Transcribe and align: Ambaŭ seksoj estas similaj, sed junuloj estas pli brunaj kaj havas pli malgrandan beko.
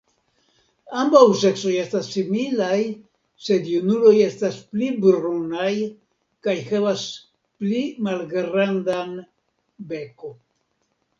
Ambaŭ 0.99 1.19
seksoj 1.41 1.73
estas 1.81 2.07
similaj, 2.13 2.77
sed 3.49 3.67
junuloj 3.73 4.13
estas 4.29 4.57
pli 4.71 4.89
brunaj 5.03 5.69
kaj 6.47 6.55
havas 6.71 7.05
pli 7.65 7.83
malgrandan 8.09 9.13
beko. 9.93 10.33